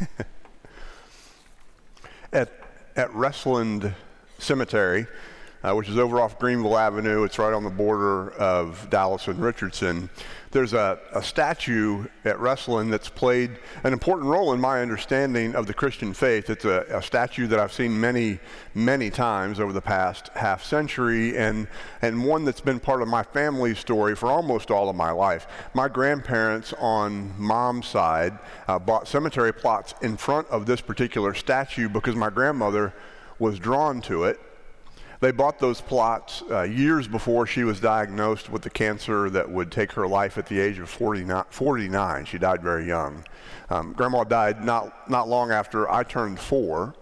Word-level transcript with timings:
at, 2.32 2.50
at 2.96 3.14
Restland 3.14 3.94
Cemetery, 4.38 5.06
uh, 5.62 5.74
which 5.74 5.88
is 5.88 5.98
over 5.98 6.20
off 6.20 6.38
Greenville 6.38 6.76
Avenue. 6.76 7.24
It's 7.24 7.38
right 7.38 7.52
on 7.52 7.64
the 7.64 7.70
border 7.70 8.30
of 8.32 8.88
Dallas 8.90 9.28
and 9.28 9.40
Richardson. 9.40 10.10
There's 10.54 10.72
a, 10.72 11.00
a 11.12 11.20
statue 11.20 12.06
at 12.24 12.38
Restland 12.38 12.92
that's 12.92 13.08
played 13.08 13.58
an 13.82 13.92
important 13.92 14.28
role 14.28 14.52
in 14.52 14.60
my 14.60 14.82
understanding 14.82 15.56
of 15.56 15.66
the 15.66 15.74
Christian 15.74 16.14
faith. 16.14 16.48
It's 16.48 16.64
a, 16.64 16.86
a 16.90 17.02
statue 17.02 17.48
that 17.48 17.58
I've 17.58 17.72
seen 17.72 18.00
many, 18.00 18.38
many 18.72 19.10
times 19.10 19.58
over 19.58 19.72
the 19.72 19.80
past 19.80 20.28
half 20.36 20.62
century, 20.62 21.36
and, 21.36 21.66
and 22.02 22.24
one 22.24 22.44
that's 22.44 22.60
been 22.60 22.78
part 22.78 23.02
of 23.02 23.08
my 23.08 23.24
family 23.24 23.74
story 23.74 24.14
for 24.14 24.28
almost 24.30 24.70
all 24.70 24.88
of 24.88 24.94
my 24.94 25.10
life. 25.10 25.48
My 25.74 25.88
grandparents 25.88 26.72
on 26.78 27.34
mom's 27.36 27.88
side 27.88 28.38
uh, 28.68 28.78
bought 28.78 29.08
cemetery 29.08 29.52
plots 29.52 29.94
in 30.02 30.16
front 30.16 30.46
of 30.50 30.66
this 30.66 30.80
particular 30.80 31.34
statue 31.34 31.88
because 31.88 32.14
my 32.14 32.30
grandmother 32.30 32.94
was 33.40 33.58
drawn 33.58 34.00
to 34.02 34.22
it 34.22 34.38
they 35.20 35.30
bought 35.30 35.58
those 35.58 35.80
plots 35.80 36.42
uh, 36.50 36.62
years 36.62 37.08
before 37.08 37.46
she 37.46 37.64
was 37.64 37.80
diagnosed 37.80 38.50
with 38.50 38.62
the 38.62 38.70
cancer 38.70 39.30
that 39.30 39.50
would 39.50 39.70
take 39.70 39.92
her 39.92 40.06
life 40.06 40.38
at 40.38 40.46
the 40.46 40.60
age 40.60 40.78
of 40.78 40.88
49. 40.88 41.44
49. 41.50 42.24
She 42.24 42.38
died 42.38 42.62
very 42.62 42.86
young. 42.86 43.24
Um, 43.70 43.92
Grandma 43.92 44.24
died 44.24 44.64
not, 44.64 45.10
not 45.10 45.28
long 45.28 45.50
after 45.50 45.90
I 45.90 46.02
turned 46.02 46.38
four. 46.38 46.94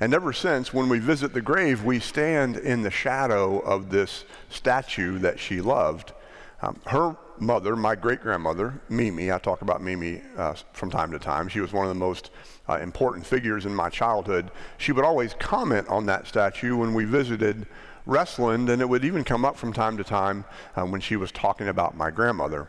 And 0.00 0.12
ever 0.12 0.32
since, 0.32 0.72
when 0.72 0.88
we 0.88 0.98
visit 0.98 1.32
the 1.32 1.40
grave, 1.40 1.84
we 1.84 1.98
stand 1.98 2.56
in 2.56 2.82
the 2.82 2.90
shadow 2.90 3.58
of 3.60 3.90
this 3.90 4.24
statue 4.50 5.18
that 5.20 5.38
she 5.38 5.60
loved. 5.60 6.12
Um, 6.60 6.80
her 6.86 7.16
mother, 7.38 7.76
my 7.76 7.94
great 7.94 8.20
grandmother, 8.20 8.80
Mimi, 8.88 9.30
I 9.30 9.38
talk 9.38 9.62
about 9.62 9.82
Mimi 9.82 10.22
uh, 10.36 10.54
from 10.72 10.90
time 10.90 11.12
to 11.12 11.18
time. 11.18 11.48
She 11.48 11.60
was 11.60 11.72
one 11.72 11.86
of 11.86 11.90
the 11.90 11.98
most 11.98 12.30
uh, 12.68 12.78
important 12.78 13.24
figures 13.26 13.64
in 13.64 13.74
my 13.74 13.88
childhood. 13.88 14.50
She 14.76 14.92
would 14.92 15.04
always 15.04 15.34
comment 15.34 15.86
on 15.88 16.06
that 16.06 16.26
statue 16.26 16.76
when 16.76 16.94
we 16.94 17.04
visited 17.04 17.66
Restland, 18.06 18.70
and 18.70 18.82
it 18.82 18.88
would 18.88 19.04
even 19.04 19.22
come 19.22 19.44
up 19.44 19.56
from 19.56 19.72
time 19.72 19.96
to 19.98 20.04
time 20.04 20.44
uh, 20.74 20.84
when 20.84 21.00
she 21.00 21.14
was 21.16 21.30
talking 21.30 21.68
about 21.68 21.96
my 21.96 22.10
grandmother. 22.10 22.68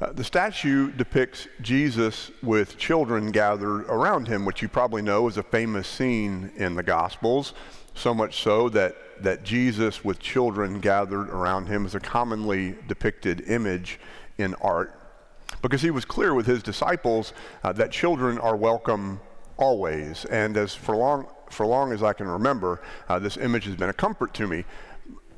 Uh, 0.00 0.12
the 0.12 0.24
statue 0.24 0.90
depicts 0.92 1.46
Jesus 1.60 2.30
with 2.42 2.78
children 2.78 3.30
gathered 3.32 3.82
around 3.82 4.28
him, 4.28 4.46
which 4.46 4.62
you 4.62 4.68
probably 4.68 5.02
know 5.02 5.28
is 5.28 5.36
a 5.36 5.42
famous 5.42 5.86
scene 5.86 6.50
in 6.56 6.74
the 6.74 6.82
Gospels, 6.82 7.52
so 7.94 8.14
much 8.14 8.42
so 8.42 8.70
that 8.70 8.96
that 9.22 9.44
Jesus 9.44 10.04
with 10.04 10.18
children 10.18 10.80
gathered 10.80 11.28
around 11.28 11.66
him 11.66 11.86
is 11.86 11.94
a 11.94 12.00
commonly 12.00 12.76
depicted 12.88 13.42
image 13.42 13.98
in 14.38 14.54
art 14.56 15.00
because 15.62 15.82
he 15.82 15.90
was 15.90 16.04
clear 16.04 16.34
with 16.34 16.46
his 16.46 16.62
disciples 16.62 17.32
uh, 17.62 17.72
that 17.72 17.90
children 17.90 18.38
are 18.38 18.56
welcome 18.56 19.20
always. 19.56 20.24
And 20.26 20.56
as 20.56 20.74
for 20.74 20.96
long, 20.96 21.26
for 21.50 21.66
long 21.66 21.92
as 21.92 22.02
I 22.02 22.12
can 22.12 22.26
remember, 22.26 22.80
uh, 23.08 23.18
this 23.18 23.36
image 23.36 23.64
has 23.66 23.76
been 23.76 23.90
a 23.90 23.94
comfort 23.94 24.32
to 24.34 24.46
me, 24.46 24.64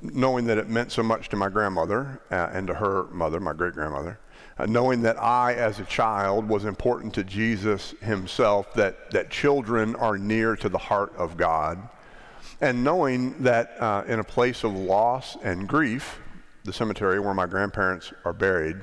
knowing 0.00 0.46
that 0.46 0.58
it 0.58 0.68
meant 0.68 0.92
so 0.92 1.02
much 1.02 1.28
to 1.30 1.36
my 1.36 1.48
grandmother 1.48 2.20
uh, 2.30 2.50
and 2.52 2.66
to 2.68 2.74
her 2.74 3.04
mother, 3.12 3.40
my 3.40 3.52
great 3.52 3.74
grandmother. 3.74 4.18
Uh, 4.58 4.66
knowing 4.66 5.02
that 5.02 5.20
I, 5.20 5.54
as 5.54 5.80
a 5.80 5.84
child, 5.84 6.48
was 6.48 6.64
important 6.64 7.14
to 7.14 7.24
Jesus 7.24 7.94
himself, 8.02 8.72
that, 8.74 9.10
that 9.10 9.30
children 9.30 9.96
are 9.96 10.18
near 10.18 10.56
to 10.56 10.68
the 10.68 10.78
heart 10.78 11.12
of 11.16 11.36
God, 11.36 11.88
and 12.62 12.84
knowing 12.84 13.34
that 13.42 13.76
uh, 13.80 14.04
in 14.06 14.20
a 14.20 14.24
place 14.24 14.62
of 14.62 14.72
loss 14.72 15.36
and 15.42 15.68
grief, 15.68 16.20
the 16.62 16.72
cemetery 16.72 17.18
where 17.18 17.34
my 17.34 17.44
grandparents 17.44 18.12
are 18.24 18.32
buried, 18.32 18.76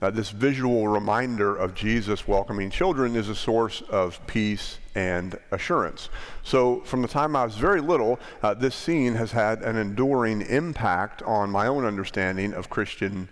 uh, 0.00 0.10
this 0.10 0.30
visual 0.30 0.88
reminder 0.88 1.54
of 1.54 1.74
Jesus 1.74 2.26
welcoming 2.26 2.70
children 2.70 3.14
is 3.14 3.28
a 3.28 3.34
source 3.34 3.82
of 3.90 4.26
peace 4.26 4.78
and 4.94 5.38
assurance. 5.50 6.08
So, 6.42 6.80
from 6.80 7.02
the 7.02 7.08
time 7.08 7.36
I 7.36 7.44
was 7.44 7.56
very 7.56 7.82
little, 7.82 8.18
uh, 8.42 8.54
this 8.54 8.74
scene 8.74 9.14
has 9.16 9.30
had 9.30 9.60
an 9.60 9.76
enduring 9.76 10.40
impact 10.40 11.22
on 11.24 11.50
my 11.50 11.66
own 11.66 11.84
understanding 11.84 12.54
of 12.54 12.70
Christian 12.70 13.28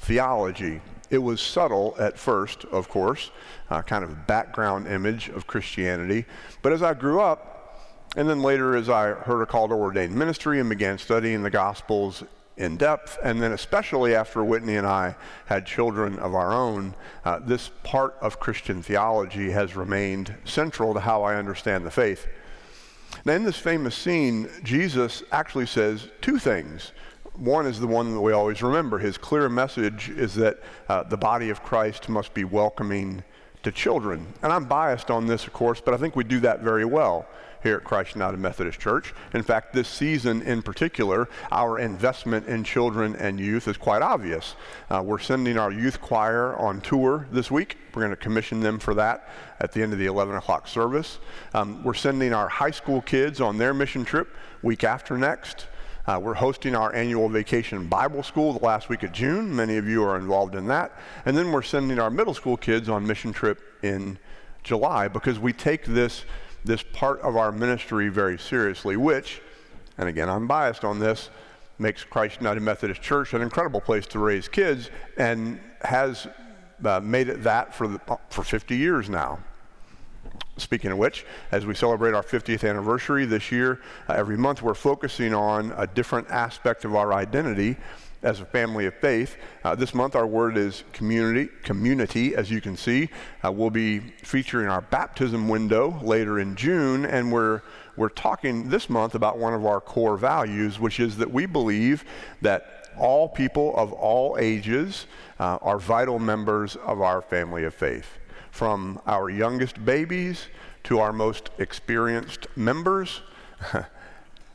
theology. 0.00 0.80
It 1.10 1.18
was 1.18 1.40
subtle 1.40 1.94
at 2.00 2.18
first, 2.18 2.64
of 2.66 2.88
course, 2.88 3.30
uh, 3.70 3.82
kind 3.82 4.02
of 4.02 4.26
background 4.26 4.88
image 4.88 5.28
of 5.28 5.46
Christianity. 5.46 6.24
But 6.60 6.72
as 6.72 6.82
I 6.82 6.94
grew 6.94 7.20
up, 7.20 7.57
and 8.16 8.28
then 8.28 8.42
later, 8.42 8.76
as 8.76 8.88
I 8.88 9.10
heard 9.12 9.42
a 9.42 9.46
call 9.46 9.68
to 9.68 9.74
ordained 9.74 10.14
ministry 10.14 10.60
and 10.60 10.68
began 10.68 10.98
studying 10.98 11.42
the 11.42 11.50
Gospels 11.50 12.24
in 12.56 12.76
depth, 12.76 13.18
and 13.22 13.40
then 13.40 13.52
especially 13.52 14.14
after 14.14 14.42
Whitney 14.42 14.76
and 14.76 14.86
I 14.86 15.14
had 15.46 15.66
children 15.66 16.18
of 16.18 16.34
our 16.34 16.52
own, 16.52 16.94
uh, 17.24 17.38
this 17.38 17.70
part 17.84 18.16
of 18.20 18.40
Christian 18.40 18.82
theology 18.82 19.50
has 19.50 19.76
remained 19.76 20.34
central 20.44 20.94
to 20.94 21.00
how 21.00 21.22
I 21.22 21.36
understand 21.36 21.86
the 21.86 21.90
faith. 21.90 22.26
Now, 23.24 23.34
in 23.34 23.44
this 23.44 23.56
famous 23.56 23.94
scene, 23.94 24.48
Jesus 24.64 25.22
actually 25.30 25.66
says 25.66 26.08
two 26.20 26.38
things. 26.38 26.92
One 27.34 27.66
is 27.66 27.78
the 27.78 27.86
one 27.86 28.12
that 28.14 28.20
we 28.20 28.32
always 28.32 28.62
remember. 28.62 28.98
His 28.98 29.16
clear 29.16 29.48
message 29.48 30.08
is 30.08 30.34
that 30.34 30.58
uh, 30.88 31.04
the 31.04 31.16
body 31.16 31.50
of 31.50 31.62
Christ 31.62 32.08
must 32.08 32.34
be 32.34 32.44
welcoming 32.44 33.22
to 33.62 33.70
children. 33.70 34.26
And 34.42 34.52
I'm 34.52 34.64
biased 34.64 35.10
on 35.10 35.26
this, 35.26 35.46
of 35.46 35.52
course, 35.52 35.80
but 35.80 35.94
I 35.94 35.96
think 35.96 36.16
we 36.16 36.24
do 36.24 36.40
that 36.40 36.60
very 36.60 36.84
well 36.84 37.28
here 37.62 37.76
at 37.76 37.84
Christ 37.84 38.14
United 38.14 38.38
Methodist 38.38 38.78
Church. 38.78 39.14
In 39.34 39.42
fact, 39.42 39.72
this 39.72 39.88
season 39.88 40.42
in 40.42 40.62
particular, 40.62 41.28
our 41.50 41.78
investment 41.78 42.46
in 42.46 42.64
children 42.64 43.16
and 43.16 43.40
youth 43.40 43.68
is 43.68 43.76
quite 43.76 44.02
obvious. 44.02 44.54
Uh, 44.90 45.02
we're 45.04 45.18
sending 45.18 45.58
our 45.58 45.72
youth 45.72 46.00
choir 46.00 46.56
on 46.56 46.80
tour 46.80 47.26
this 47.32 47.50
week. 47.50 47.76
We're 47.94 48.02
going 48.02 48.10
to 48.10 48.16
commission 48.16 48.60
them 48.60 48.78
for 48.78 48.94
that 48.94 49.28
at 49.60 49.72
the 49.72 49.82
end 49.82 49.92
of 49.92 49.98
the 49.98 50.06
11 50.06 50.36
o'clock 50.36 50.68
service. 50.68 51.18
Um, 51.54 51.82
we're 51.82 51.94
sending 51.94 52.32
our 52.32 52.48
high 52.48 52.70
school 52.70 53.00
kids 53.00 53.40
on 53.40 53.58
their 53.58 53.74
mission 53.74 54.04
trip 54.04 54.34
week 54.62 54.84
after 54.84 55.18
next. 55.18 55.66
Uh, 56.06 56.18
we're 56.18 56.32
hosting 56.32 56.74
our 56.74 56.94
annual 56.94 57.28
vacation 57.28 57.86
Bible 57.86 58.22
school 58.22 58.54
the 58.54 58.64
last 58.64 58.88
week 58.88 59.02
of 59.02 59.12
June. 59.12 59.54
Many 59.54 59.76
of 59.76 59.86
you 59.86 60.02
are 60.04 60.16
involved 60.16 60.54
in 60.54 60.66
that. 60.68 60.98
And 61.26 61.36
then 61.36 61.52
we're 61.52 61.60
sending 61.60 61.98
our 61.98 62.08
middle 62.08 62.32
school 62.32 62.56
kids 62.56 62.88
on 62.88 63.06
mission 63.06 63.30
trip 63.30 63.60
in 63.82 64.18
July 64.62 65.08
because 65.08 65.38
we 65.38 65.52
take 65.52 65.84
this 65.84 66.24
this 66.64 66.82
part 66.82 67.20
of 67.20 67.36
our 67.36 67.52
ministry 67.52 68.08
very 68.08 68.38
seriously, 68.38 68.96
which, 68.96 69.40
and 69.96 70.08
again, 70.08 70.28
I'm 70.28 70.46
biased 70.46 70.84
on 70.84 70.98
this, 70.98 71.30
makes 71.78 72.04
Christ 72.04 72.40
United 72.40 72.60
Methodist 72.60 73.00
Church 73.00 73.34
an 73.34 73.42
incredible 73.42 73.80
place 73.80 74.06
to 74.08 74.18
raise 74.18 74.48
kids 74.48 74.90
and 75.16 75.60
has 75.82 76.26
uh, 76.84 77.00
made 77.00 77.28
it 77.28 77.42
that 77.44 77.74
for, 77.74 77.88
the, 77.88 78.00
for 78.30 78.42
50 78.42 78.76
years 78.76 79.08
now. 79.08 79.38
Speaking 80.56 80.90
of 80.90 80.98
which, 80.98 81.24
as 81.52 81.66
we 81.66 81.74
celebrate 81.74 82.14
our 82.14 82.22
50th 82.22 82.68
anniversary 82.68 83.24
this 83.24 83.52
year, 83.52 83.80
uh, 84.08 84.14
every 84.14 84.36
month 84.36 84.60
we're 84.60 84.74
focusing 84.74 85.32
on 85.32 85.72
a 85.76 85.86
different 85.86 86.28
aspect 86.30 86.84
of 86.84 86.96
our 86.96 87.12
identity 87.12 87.76
as 88.22 88.40
a 88.40 88.44
family 88.44 88.86
of 88.86 88.94
faith. 88.94 89.36
Uh, 89.64 89.74
this 89.74 89.94
month, 89.94 90.16
our 90.16 90.26
word 90.26 90.56
is 90.56 90.84
community. 90.92 91.48
Community, 91.62 92.34
as 92.34 92.50
you 92.50 92.60
can 92.60 92.76
see, 92.76 93.08
uh, 93.44 93.52
we'll 93.52 93.70
be 93.70 94.00
featuring 94.00 94.68
our 94.68 94.80
baptism 94.80 95.48
window 95.48 96.00
later 96.02 96.38
in 96.40 96.56
June, 96.56 97.04
and 97.04 97.32
we're 97.32 97.62
we're 97.96 98.08
talking 98.08 98.68
this 98.68 98.88
month 98.88 99.16
about 99.16 99.38
one 99.38 99.54
of 99.54 99.66
our 99.66 99.80
core 99.80 100.16
values, 100.16 100.78
which 100.78 101.00
is 101.00 101.16
that 101.16 101.32
we 101.32 101.46
believe 101.46 102.04
that 102.40 102.90
all 102.96 103.28
people 103.28 103.76
of 103.76 103.92
all 103.92 104.36
ages 104.38 105.06
uh, 105.40 105.58
are 105.62 105.78
vital 105.78 106.20
members 106.20 106.76
of 106.76 107.00
our 107.00 107.20
family 107.20 107.64
of 107.64 107.74
faith, 107.74 108.18
from 108.52 109.00
our 109.06 109.30
youngest 109.30 109.84
babies 109.84 110.46
to 110.84 111.00
our 111.00 111.12
most 111.12 111.50
experienced 111.58 112.46
members. 112.56 113.20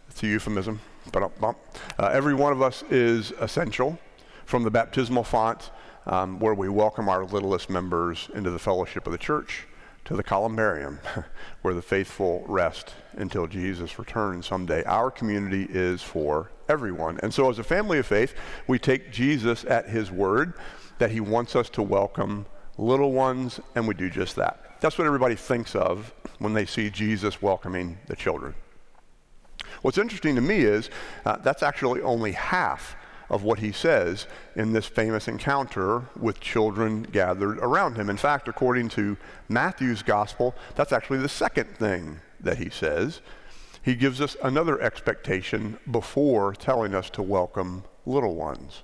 it's 0.09 0.24
a 0.24 0.28
euphemism. 0.28 0.80
Uh, 1.14 2.06
every 2.12 2.34
one 2.34 2.52
of 2.52 2.62
us 2.62 2.84
is 2.90 3.32
essential 3.40 3.98
from 4.46 4.64
the 4.64 4.72
baptismal 4.72 5.24
font 5.24 5.72
um, 6.06 6.40
where 6.40 6.54
we 6.54 6.70
welcome 6.70 7.10
our 7.10 7.26
littlest 7.26 7.70
members 7.70 8.30
into 8.34 8.52
the 8.52 8.60
fellowship 8.60 9.06
of 9.06 9.12
the 9.12 9.18
church 9.18 9.68
to 10.06 10.16
the 10.16 10.24
columbarium 10.24 11.00
where 11.62 11.74
the 11.74 11.82
faithful 11.82 12.44
rest 12.48 12.94
until 13.14 13.48
Jesus 13.48 13.98
returns 13.98 14.46
someday. 14.48 14.84
Our 14.84 15.10
community 15.12 15.68
is 15.70 16.02
for 16.02 16.52
everyone. 16.68 17.20
And 17.24 17.34
so, 17.34 17.50
as 17.50 17.60
a 17.60 17.64
family 17.64 18.00
of 18.00 18.06
faith, 18.06 18.34
we 18.68 18.80
take 18.80 19.12
Jesus 19.12 19.64
at 19.66 19.90
his 19.90 20.12
word 20.12 20.54
that 21.00 21.12
he 21.12 21.20
wants 21.20 21.56
us 21.56 21.70
to 21.72 21.82
welcome 21.82 22.46
little 22.78 23.12
ones, 23.12 23.60
and 23.76 23.88
we 23.88 23.94
do 23.94 24.10
just 24.10 24.36
that. 24.36 24.82
That's 24.82 24.98
what 24.98 25.08
everybody 25.08 25.36
thinks 25.36 25.76
of 25.76 26.14
when 26.40 26.54
they 26.54 26.66
see 26.66 26.90
Jesus 26.90 27.42
welcoming 27.42 27.98
the 28.08 28.16
children. 28.16 28.56
What's 29.83 29.97
interesting 29.97 30.35
to 30.35 30.41
me 30.41 30.59
is 30.59 30.89
uh, 31.25 31.35
that's 31.38 31.62
actually 31.62 32.01
only 32.01 32.31
half 32.31 32.95
of 33.30 33.44
what 33.44 33.59
he 33.59 33.74
says 33.74 34.27
in 34.56 34.71
this 34.71 34.85
famous 34.85 35.27
encounter 35.27 36.03
with 36.18 36.39
children 36.39 37.03
gathered 37.03 37.57
around 37.59 37.97
him. 37.97 38.09
In 38.09 38.15
fact, 38.15 38.47
according 38.47 38.88
to 38.89 39.18
Matthew's 39.50 40.01
gospel, 40.01 40.56
that's 40.75 40.94
actually 40.94 41.19
the 41.19 41.27
second 41.27 41.75
thing 41.77 42.21
that 42.39 42.59
he 42.59 42.69
says. 42.69 43.19
He 43.81 43.95
gives 43.95 44.21
us 44.21 44.38
another 44.41 44.80
expectation 44.80 45.77
before 45.91 46.53
telling 46.53 46.95
us 46.95 47.09
to 47.09 47.21
welcome 47.21 47.83
little 48.06 48.35
ones. 48.35 48.83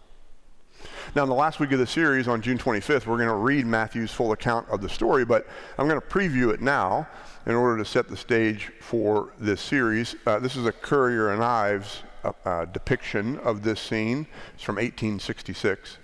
Now, 1.16 1.24
in 1.24 1.30
the 1.30 1.36
last 1.36 1.60
week 1.60 1.72
of 1.72 1.80
the 1.80 1.88
series 1.88 2.28
on 2.28 2.42
June 2.42 2.58
25th, 2.58 3.08
we're 3.08 3.18
going 3.18 3.30
to 3.30 3.36
read 3.36 3.66
Matthew's 3.66 4.12
full 4.12 4.32
account 4.32 4.68
of 4.70 4.82
the 4.82 4.90
story, 4.90 5.26
but 5.26 5.48
I'm 5.78 5.88
going 5.88 6.00
to 6.00 6.08
preview 6.08 6.54
it 6.54 6.62
now 6.62 7.08
in 7.46 7.56
order 7.56 7.78
to 7.78 7.86
set 7.86 8.08
the 8.08 8.18
stage 8.18 8.72
for 8.80 9.34
this 9.40 9.60
series. 9.60 10.16
Uh, 10.26 10.40
this 10.40 10.56
is 10.56 10.66
a 10.66 10.72
Currier 10.72 11.30
and 11.30 11.44
Ives 11.44 12.04
uh, 12.24 12.32
uh, 12.46 12.66
depiction 12.66 13.40
of 13.40 13.64
this 13.64 13.80
scene. 13.80 14.28
It's 14.54 14.64
from 14.64 14.76
1866. 14.76 15.98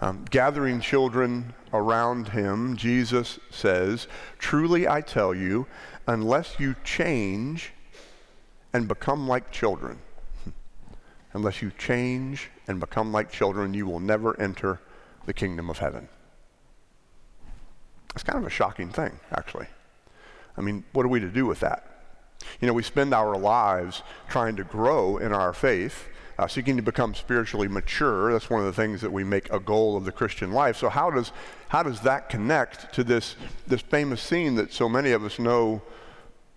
Um, 0.00 0.24
gathering 0.30 0.80
children 0.80 1.52
around 1.72 2.28
him, 2.28 2.76
Jesus 2.76 3.38
says, 3.50 4.08
Truly 4.38 4.88
I 4.88 5.00
tell 5.00 5.34
you, 5.34 5.66
unless 6.06 6.58
you 6.58 6.74
change 6.82 7.72
and 8.72 8.88
become 8.88 9.28
like 9.28 9.50
children, 9.50 9.98
unless 11.32 11.62
you 11.62 11.70
change 11.78 12.50
and 12.66 12.80
become 12.80 13.12
like 13.12 13.30
children, 13.30 13.74
you 13.74 13.86
will 13.86 14.00
never 14.00 14.38
enter 14.40 14.80
the 15.26 15.32
kingdom 15.32 15.70
of 15.70 15.78
heaven. 15.78 16.08
It's 18.14 18.24
kind 18.24 18.38
of 18.38 18.46
a 18.46 18.50
shocking 18.50 18.90
thing, 18.90 19.20
actually. 19.30 19.66
I 20.56 20.60
mean, 20.60 20.84
what 20.92 21.06
are 21.06 21.08
we 21.08 21.20
to 21.20 21.28
do 21.28 21.46
with 21.46 21.60
that? 21.60 21.86
You 22.60 22.66
know, 22.66 22.72
we 22.72 22.82
spend 22.82 23.14
our 23.14 23.36
lives 23.36 24.02
trying 24.28 24.56
to 24.56 24.64
grow 24.64 25.18
in 25.18 25.32
our 25.32 25.52
faith, 25.52 26.08
uh, 26.38 26.48
seeking 26.48 26.76
to 26.76 26.82
become 26.82 27.14
spiritually 27.14 27.68
mature. 27.68 28.32
That's 28.32 28.50
one 28.50 28.60
of 28.60 28.66
the 28.66 28.72
things 28.72 29.00
that 29.02 29.12
we 29.12 29.24
make 29.24 29.52
a 29.52 29.60
goal 29.60 29.96
of 29.96 30.04
the 30.04 30.12
Christian 30.12 30.52
life. 30.52 30.76
So 30.76 30.88
how 30.88 31.10
does 31.10 31.32
how 31.68 31.82
does 31.82 32.00
that 32.00 32.28
connect 32.28 32.92
to 32.94 33.04
this 33.04 33.36
this 33.66 33.82
famous 33.82 34.22
scene 34.22 34.54
that 34.56 34.72
so 34.72 34.88
many 34.88 35.12
of 35.12 35.22
us 35.24 35.38
know 35.38 35.82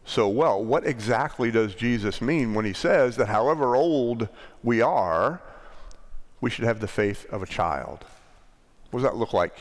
so 0.06 0.28
well? 0.28 0.64
What 0.64 0.86
exactly 0.86 1.52
does 1.52 1.76
Jesus 1.76 2.22
mean 2.22 2.54
when 2.54 2.66
he 2.66 2.74
says 2.74 3.16
that 3.18 3.28
however 3.28 3.76
old 3.76 4.28
we 4.64 4.82
are, 4.82 5.42
we 6.42 6.50
should 6.50 6.66
have 6.66 6.80
the 6.80 6.88
faith 6.88 7.26
of 7.32 7.42
a 7.42 7.48
child? 7.48 8.06
What 8.92 9.02
does 9.02 9.10
that 9.10 9.16
look 9.16 9.34
like 9.34 9.56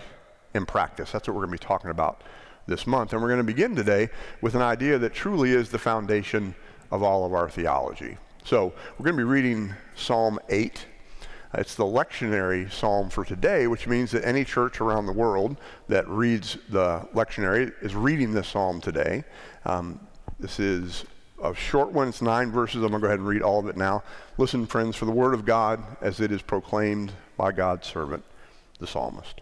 in 0.54 0.66
practice? 0.66 1.12
That's 1.12 1.28
what 1.28 1.34
we're 1.34 1.46
going 1.46 1.56
to 1.56 1.62
be 1.62 1.66
talking 1.66 1.90
about 1.90 2.22
this 2.66 2.86
month. 2.86 3.12
And 3.12 3.22
we're 3.22 3.28
going 3.28 3.38
to 3.38 3.44
begin 3.44 3.76
today 3.76 4.10
with 4.40 4.54
an 4.54 4.62
idea 4.62 4.98
that 4.98 5.14
truly 5.14 5.52
is 5.52 5.70
the 5.70 5.78
foundation 5.78 6.54
of 6.90 7.02
all 7.02 7.24
of 7.24 7.32
our 7.32 7.48
theology. 7.48 8.18
So 8.44 8.72
we're 8.98 9.04
going 9.04 9.16
to 9.16 9.24
be 9.24 9.24
reading 9.24 9.74
Psalm 9.94 10.38
8. 10.48 10.86
It's 11.54 11.74
the 11.74 11.84
lectionary 11.84 12.70
psalm 12.72 13.10
for 13.10 13.24
today, 13.24 13.66
which 13.66 13.86
means 13.86 14.10
that 14.12 14.26
any 14.26 14.44
church 14.44 14.80
around 14.80 15.06
the 15.06 15.12
world 15.12 15.58
that 15.88 16.08
reads 16.08 16.56
the 16.70 17.06
lectionary 17.14 17.72
is 17.82 17.94
reading 17.94 18.32
this 18.32 18.48
psalm 18.48 18.80
today. 18.80 19.24
Um, 19.64 20.00
this 20.42 20.58
is 20.58 21.04
a 21.42 21.54
short 21.54 21.92
one, 21.92 22.08
it's 22.08 22.20
nine 22.20 22.50
verses. 22.50 22.82
I'm 22.82 22.90
going 22.90 22.94
to 22.94 22.98
go 23.00 23.06
ahead 23.06 23.20
and 23.20 23.28
read 23.28 23.42
all 23.42 23.60
of 23.60 23.68
it 23.68 23.76
now. 23.76 24.02
Listen, 24.38 24.66
friends, 24.66 24.96
for 24.96 25.04
the 25.04 25.12
word 25.12 25.34
of 25.34 25.44
God 25.44 25.82
as 26.00 26.20
it 26.20 26.32
is 26.32 26.42
proclaimed 26.42 27.12
by 27.36 27.52
God's 27.52 27.86
servant, 27.86 28.24
the 28.78 28.86
psalmist. 28.86 29.40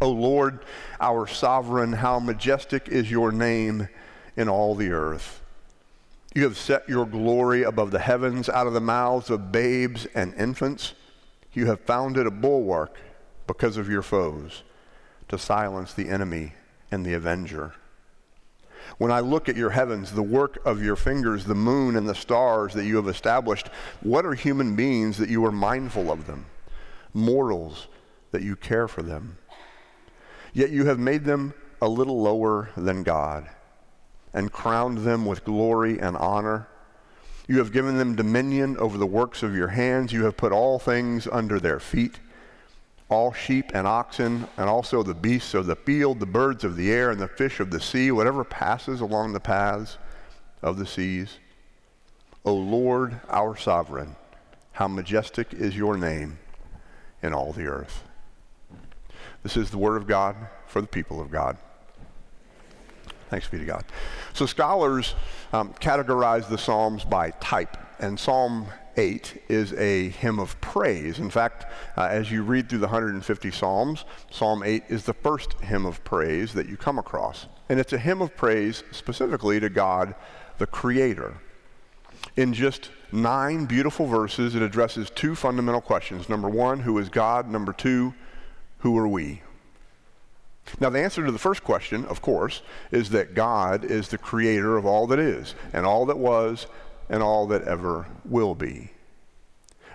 O 0.00 0.10
Lord, 0.10 0.60
our 1.00 1.26
sovereign, 1.26 1.92
how 1.92 2.18
majestic 2.18 2.88
is 2.88 3.10
your 3.10 3.32
name 3.32 3.88
in 4.36 4.48
all 4.48 4.74
the 4.74 4.90
earth. 4.90 5.40
You 6.34 6.44
have 6.44 6.56
set 6.56 6.88
your 6.88 7.06
glory 7.06 7.62
above 7.62 7.90
the 7.90 8.00
heavens 8.00 8.48
out 8.48 8.66
of 8.66 8.72
the 8.72 8.80
mouths 8.80 9.30
of 9.30 9.52
babes 9.52 10.06
and 10.14 10.34
infants. 10.34 10.94
You 11.52 11.66
have 11.66 11.80
founded 11.80 12.26
a 12.26 12.30
bulwark 12.32 12.96
because 13.46 13.76
of 13.76 13.88
your 13.88 14.02
foes 14.02 14.62
to 15.28 15.38
silence 15.38 15.94
the 15.94 16.08
enemy 16.08 16.54
and 16.90 17.06
the 17.06 17.14
avenger. 17.14 17.74
When 18.98 19.10
I 19.10 19.20
look 19.20 19.48
at 19.48 19.56
your 19.56 19.70
heavens, 19.70 20.12
the 20.12 20.22
work 20.22 20.58
of 20.64 20.82
your 20.82 20.96
fingers, 20.96 21.44
the 21.44 21.54
moon 21.54 21.96
and 21.96 22.08
the 22.08 22.14
stars 22.14 22.74
that 22.74 22.84
you 22.84 22.96
have 22.96 23.08
established, 23.08 23.68
what 24.02 24.24
are 24.24 24.34
human 24.34 24.76
beings 24.76 25.18
that 25.18 25.28
you 25.28 25.44
are 25.44 25.52
mindful 25.52 26.10
of 26.10 26.26
them? 26.26 26.46
Mortals 27.12 27.88
that 28.30 28.42
you 28.42 28.56
care 28.56 28.88
for 28.88 29.02
them. 29.02 29.38
Yet 30.52 30.70
you 30.70 30.86
have 30.86 30.98
made 30.98 31.24
them 31.24 31.54
a 31.80 31.88
little 31.88 32.22
lower 32.22 32.70
than 32.76 33.02
God 33.02 33.48
and 34.32 34.52
crowned 34.52 34.98
them 34.98 35.26
with 35.26 35.44
glory 35.44 35.98
and 35.98 36.16
honor. 36.16 36.68
You 37.46 37.58
have 37.58 37.72
given 37.72 37.98
them 37.98 38.16
dominion 38.16 38.76
over 38.78 38.98
the 38.98 39.06
works 39.06 39.42
of 39.42 39.54
your 39.54 39.68
hands. 39.68 40.12
You 40.12 40.24
have 40.24 40.36
put 40.36 40.52
all 40.52 40.78
things 40.78 41.28
under 41.30 41.60
their 41.60 41.78
feet 41.78 42.18
all 43.08 43.32
sheep 43.32 43.70
and 43.74 43.86
oxen, 43.86 44.48
and 44.56 44.68
also 44.68 45.02
the 45.02 45.14
beasts 45.14 45.54
of 45.54 45.66
the 45.66 45.76
field, 45.76 46.20
the 46.20 46.26
birds 46.26 46.64
of 46.64 46.76
the 46.76 46.90
air, 46.90 47.10
and 47.10 47.20
the 47.20 47.28
fish 47.28 47.60
of 47.60 47.70
the 47.70 47.80
sea, 47.80 48.10
whatever 48.10 48.44
passes 48.44 49.00
along 49.00 49.32
the 49.32 49.40
paths 49.40 49.98
of 50.62 50.78
the 50.78 50.86
seas. 50.86 51.38
O 52.44 52.54
Lord, 52.54 53.20
our 53.28 53.56
sovereign, 53.56 54.16
how 54.72 54.88
majestic 54.88 55.52
is 55.52 55.76
your 55.76 55.96
name 55.96 56.38
in 57.22 57.32
all 57.32 57.52
the 57.52 57.66
earth. 57.66 58.04
This 59.42 59.56
is 59.56 59.70
the 59.70 59.78
word 59.78 59.96
of 59.96 60.06
God 60.06 60.36
for 60.66 60.80
the 60.80 60.86
people 60.86 61.20
of 61.20 61.30
God. 61.30 61.56
Thanks 63.30 63.48
be 63.48 63.58
to 63.58 63.64
God. 63.64 63.84
So 64.32 64.46
scholars 64.46 65.14
um, 65.52 65.74
categorize 65.74 66.48
the 66.48 66.58
Psalms 66.58 67.04
by 67.04 67.30
type, 67.32 67.76
and 67.98 68.18
Psalm 68.18 68.66
8 68.96 69.42
is 69.48 69.72
a 69.74 70.08
hymn 70.10 70.38
of 70.38 70.60
praise. 70.60 71.18
In 71.18 71.30
fact, 71.30 71.66
uh, 71.96 72.02
as 72.02 72.30
you 72.30 72.42
read 72.42 72.68
through 72.68 72.78
the 72.78 72.86
150 72.86 73.50
Psalms, 73.50 74.04
Psalm 74.30 74.62
8 74.62 74.84
is 74.88 75.04
the 75.04 75.12
first 75.12 75.54
hymn 75.54 75.86
of 75.86 76.02
praise 76.04 76.52
that 76.54 76.68
you 76.68 76.76
come 76.76 76.98
across. 76.98 77.46
And 77.68 77.80
it's 77.80 77.92
a 77.92 77.98
hymn 77.98 78.22
of 78.22 78.36
praise 78.36 78.82
specifically 78.90 79.60
to 79.60 79.68
God, 79.68 80.14
the 80.58 80.66
Creator. 80.66 81.34
In 82.36 82.52
just 82.52 82.90
nine 83.12 83.66
beautiful 83.66 84.06
verses, 84.06 84.54
it 84.54 84.62
addresses 84.62 85.10
two 85.10 85.34
fundamental 85.34 85.80
questions. 85.80 86.28
Number 86.28 86.48
one, 86.48 86.80
who 86.80 86.98
is 86.98 87.08
God? 87.08 87.50
Number 87.50 87.72
two, 87.72 88.14
who 88.78 88.96
are 88.98 89.08
we? 89.08 89.42
Now, 90.80 90.90
the 90.90 91.02
answer 91.02 91.24
to 91.24 91.32
the 91.32 91.38
first 91.38 91.62
question, 91.62 92.04
of 92.06 92.22
course, 92.22 92.62
is 92.90 93.10
that 93.10 93.34
God 93.34 93.84
is 93.84 94.08
the 94.08 94.18
creator 94.18 94.76
of 94.76 94.86
all 94.86 95.06
that 95.08 95.18
is, 95.18 95.54
and 95.72 95.84
all 95.86 96.06
that 96.06 96.18
was, 96.18 96.66
and 97.08 97.22
all 97.22 97.46
that 97.48 97.62
ever 97.62 98.06
will 98.24 98.54
be. 98.54 98.90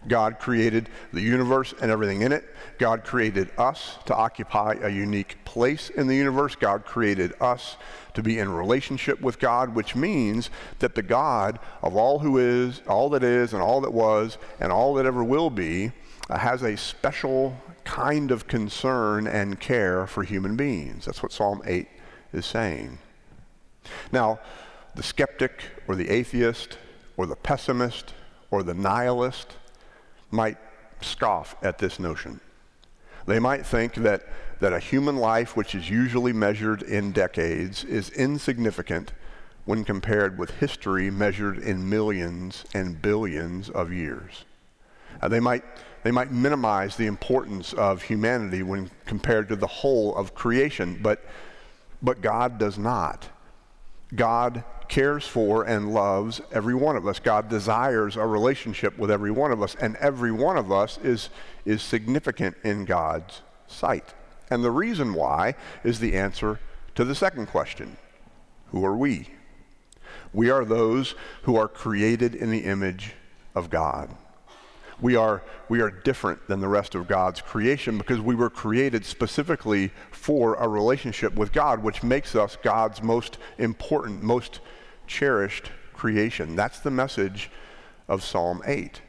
God 0.08 0.40
created 0.40 0.90
the 1.12 1.22
universe 1.22 1.74
and 1.82 1.92
everything 1.92 2.22
in 2.22 2.32
it. 2.32 2.46
God 2.78 3.04
created 3.04 3.50
us 3.58 3.98
to 4.06 4.16
occupy 4.16 4.78
a 4.82 4.90
unique 4.90 5.44
place 5.44 5.90
in 5.90 6.08
the 6.08 6.16
universe. 6.16 6.56
God 6.56 6.86
created 6.86 7.34
us 7.42 7.78
to 8.14 8.24
be 8.24 8.40
in 8.40 8.50
relationship 8.50 9.20
with 9.22 9.40
God, 9.40 9.76
which 9.76 9.96
means 9.96 10.50
that 10.80 10.96
the 10.96 11.02
God 11.02 11.60
of 11.82 11.96
all 11.96 12.20
who 12.20 12.38
is, 12.38 12.82
all 12.88 13.10
that 13.10 13.24
is, 13.24 13.54
and 13.54 13.62
all 13.62 13.82
that 13.82 13.92
was, 13.92 14.38
and 14.60 14.72
all 14.72 14.94
that 14.95 15.06
ever 15.06 15.24
will 15.24 15.50
be 15.50 15.92
uh, 16.30 16.38
has 16.38 16.64
a 16.64 16.78
special 16.78 17.57
kind 17.83 18.31
of 18.31 18.48
concern 18.48 19.28
and 19.28 19.60
care 19.60 20.07
for 20.07 20.24
human 20.24 20.56
beings. 20.56 21.06
That's 21.06 21.24
what 21.24 21.31
Psalm 21.31 21.62
8 21.66 21.88
is 22.33 22.45
saying. 22.45 23.00
Now, 24.12 24.40
the 24.95 25.04
skeptic 25.04 25.64
or 25.88 25.95
the 25.95 26.10
atheist 26.10 26.78
or 27.19 27.26
the 27.26 27.35
pessimist 27.35 28.14
or 28.49 28.64
the 28.64 28.73
nihilist 28.73 29.57
might 30.31 30.56
scoff 31.02 31.54
at 31.61 31.78
this 31.78 31.99
notion. 31.99 32.40
They 33.28 33.40
might 33.40 33.66
think 33.66 33.95
that, 33.95 34.26
that 34.61 34.71
a 34.71 34.80
human 34.80 35.18
life, 35.18 35.57
which 35.57 35.76
is 35.76 35.90
usually 35.90 36.31
measured 36.31 36.81
in 36.81 37.11
decades, 37.11 37.83
is 37.83 38.09
insignificant 38.11 39.11
when 39.66 39.83
compared 39.83 40.38
with 40.38 40.52
history 40.52 41.11
measured 41.11 41.57
in 41.57 41.90
millions 41.90 42.64
and 42.73 43.02
billions 43.02 43.69
of 43.69 43.92
years. 43.92 44.45
Uh, 45.21 45.28
they 45.28 45.42
might 45.42 45.66
they 46.04 46.11
might 46.11 46.31
minimize 46.31 46.95
the 46.95 47.07
importance 47.07 47.73
of 47.73 48.02
humanity 48.02 48.64
when 48.64 48.90
compared 49.06 49.49
to 49.49 49.57
the 49.57 49.68
whole 49.68 50.16
of 50.16 50.33
creation, 50.33 50.97
but, 51.02 51.21
but 52.02 52.21
God 52.21 52.57
does 52.57 52.78
not. 52.78 53.28
God 54.16 54.63
cares 54.87 55.28
for 55.28 55.63
and 55.63 55.94
loves 55.94 56.42
every 56.51 56.73
one 56.73 56.95
of 56.95 57.07
us. 57.07 57.19
God 57.19 57.47
desires 57.47 58.16
a 58.16 58.25
relationship 58.25 58.97
with 58.97 59.11
every 59.11 59.31
one 59.31 59.51
of 59.51 59.61
us, 59.61 59.75
and 59.75 59.95
every 59.97 60.31
one 60.31 60.57
of 60.57 60.71
us 60.71 60.97
is, 61.04 61.30
is 61.66 61.81
significant 61.81 62.57
in 62.63 62.85
God's 62.85 63.42
sight. 63.68 64.13
And 64.49 64.63
the 64.63 64.71
reason 64.71 65.13
why 65.13 65.56
is 65.83 65.99
the 65.99 66.16
answer 66.16 66.59
to 66.95 67.06
the 67.06 67.16
second 67.16 67.47
question 67.47 67.97
Who 68.68 68.83
are 68.83 68.97
we? 68.97 69.30
We 70.33 70.49
are 70.49 70.66
those 70.66 71.16
who 71.44 71.56
are 71.56 71.68
created 71.68 72.33
in 72.33 72.49
the 72.49 72.66
image 72.66 73.13
of 73.54 73.69
God 73.69 74.09
we 75.02 75.16
are, 75.16 75.42
we 75.70 75.82
are 75.82 75.90
different 75.90 76.48
than 76.48 76.60
the 76.60 76.68
rest 76.68 76.96
of 76.96 77.08
God's 77.08 77.42
creation 77.42 77.98
because 77.98 78.20
we 78.20 78.36
were 78.36 78.50
created 78.50 79.06
specifically 79.06 79.92
for 80.12 80.56
a 80.56 80.68
relationship 80.68 81.36
with 81.36 81.52
God, 81.54 81.82
which 81.82 82.04
makes 82.04 82.36
us 82.36 82.58
God's 82.62 83.02
most 83.02 83.38
important, 83.58 84.24
most 84.24 84.60
cherished 85.08 85.72
creation. 85.94 86.56
That's 86.56 86.80
the 86.80 86.92
message 86.92 87.50
of 88.08 88.24
Psalm 88.24 88.62
8. 88.66 89.02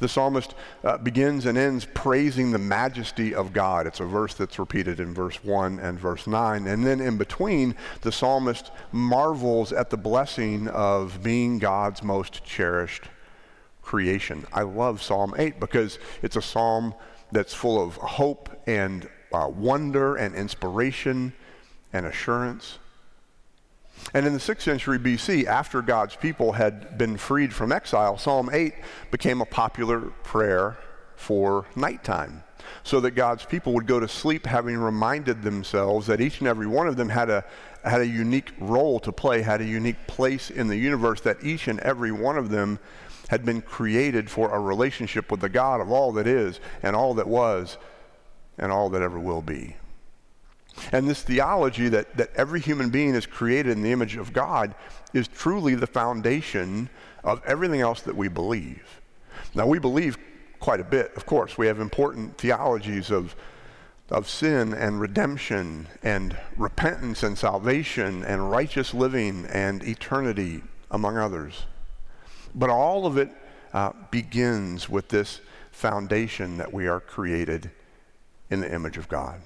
The 0.00 0.08
psalmist 0.08 0.54
uh, 0.82 0.98
begins 0.98 1.46
and 1.46 1.56
ends 1.56 1.86
praising 1.94 2.50
the 2.50 2.58
majesty 2.58 3.34
of 3.34 3.52
God. 3.52 3.86
It's 3.86 4.00
a 4.00 4.04
verse 4.04 4.34
that's 4.34 4.58
repeated 4.58 4.98
in 4.98 5.14
verse 5.14 5.42
1 5.44 5.78
and 5.78 5.98
verse 5.98 6.26
9. 6.26 6.66
And 6.66 6.84
then 6.84 7.00
in 7.00 7.16
between, 7.16 7.76
the 8.00 8.10
psalmist 8.10 8.72
marvels 8.90 9.72
at 9.72 9.90
the 9.90 9.96
blessing 9.96 10.66
of 10.68 11.22
being 11.22 11.60
God's 11.60 12.02
most 12.02 12.44
cherished 12.44 13.04
creation. 13.86 14.44
I 14.52 14.62
love 14.62 15.00
Psalm 15.00 15.32
8 15.38 15.60
because 15.60 15.98
it's 16.20 16.36
a 16.36 16.42
psalm 16.42 16.92
that's 17.30 17.54
full 17.54 17.82
of 17.82 17.94
hope 17.94 18.50
and 18.66 19.08
uh, 19.32 19.48
wonder 19.48 20.16
and 20.16 20.34
inspiration 20.34 21.32
and 21.92 22.04
assurance. 22.04 22.78
And 24.12 24.26
in 24.26 24.32
the 24.32 24.38
6th 24.38 24.62
century 24.62 24.98
BC, 24.98 25.46
after 25.46 25.80
God's 25.82 26.16
people 26.16 26.52
had 26.52 26.98
been 26.98 27.16
freed 27.16 27.54
from 27.54 27.72
exile, 27.72 28.18
Psalm 28.18 28.50
8 28.52 28.74
became 29.10 29.40
a 29.40 29.46
popular 29.46 30.00
prayer 30.22 30.76
for 31.14 31.64
nighttime 31.74 32.42
so 32.82 33.00
that 33.00 33.12
God's 33.12 33.44
people 33.44 33.72
would 33.74 33.86
go 33.86 34.00
to 34.00 34.08
sleep 34.08 34.46
having 34.46 34.76
reminded 34.76 35.42
themselves 35.42 36.06
that 36.08 36.20
each 36.20 36.40
and 36.40 36.48
every 36.48 36.66
one 36.66 36.86
of 36.86 36.96
them 36.96 37.08
had 37.08 37.30
a, 37.30 37.44
had 37.84 38.00
a 38.00 38.06
unique 38.06 38.52
role 38.58 38.98
to 39.00 39.12
play, 39.12 39.42
had 39.42 39.60
a 39.60 39.64
unique 39.64 40.06
place 40.06 40.50
in 40.50 40.66
the 40.66 40.76
universe, 40.76 41.20
that 41.22 41.42
each 41.42 41.68
and 41.68 41.80
every 41.80 42.12
one 42.12 42.36
of 42.36 42.50
them 42.50 42.78
had 43.28 43.44
been 43.44 43.60
created 43.60 44.30
for 44.30 44.54
a 44.54 44.60
relationship 44.60 45.30
with 45.30 45.40
the 45.40 45.48
God 45.48 45.80
of 45.80 45.90
all 45.90 46.12
that 46.12 46.26
is 46.26 46.60
and 46.82 46.94
all 46.94 47.14
that 47.14 47.26
was 47.26 47.76
and 48.58 48.70
all 48.70 48.88
that 48.90 49.02
ever 49.02 49.18
will 49.18 49.42
be. 49.42 49.76
And 50.92 51.08
this 51.08 51.22
theology 51.22 51.88
that, 51.88 52.16
that 52.16 52.30
every 52.36 52.60
human 52.60 52.90
being 52.90 53.14
is 53.14 53.26
created 53.26 53.72
in 53.72 53.82
the 53.82 53.92
image 53.92 54.16
of 54.16 54.32
God 54.32 54.74
is 55.12 55.26
truly 55.28 55.74
the 55.74 55.86
foundation 55.86 56.90
of 57.24 57.42
everything 57.44 57.80
else 57.80 58.02
that 58.02 58.16
we 58.16 58.28
believe. 58.28 59.00
Now, 59.54 59.66
we 59.66 59.78
believe 59.78 60.18
quite 60.60 60.80
a 60.80 60.84
bit, 60.84 61.12
of 61.16 61.26
course. 61.26 61.58
We 61.58 61.66
have 61.66 61.80
important 61.80 62.38
theologies 62.38 63.10
of, 63.10 63.34
of 64.10 64.28
sin 64.28 64.74
and 64.74 65.00
redemption 65.00 65.88
and 66.02 66.36
repentance 66.56 67.22
and 67.22 67.36
salvation 67.36 68.22
and 68.24 68.50
righteous 68.50 68.94
living 68.94 69.46
and 69.46 69.82
eternity, 69.82 70.62
among 70.90 71.16
others. 71.16 71.64
But 72.56 72.70
all 72.70 73.06
of 73.06 73.18
it 73.18 73.30
uh, 73.74 73.92
begins 74.10 74.88
with 74.88 75.08
this 75.08 75.40
foundation 75.70 76.56
that 76.56 76.72
we 76.72 76.88
are 76.88 77.00
created 77.00 77.70
in 78.50 78.60
the 78.60 78.72
image 78.72 78.96
of 78.96 79.08
God. 79.08 79.40